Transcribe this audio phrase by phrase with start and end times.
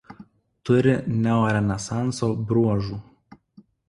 [0.69, 0.93] Turi
[1.25, 2.99] neorenesanso bruožų.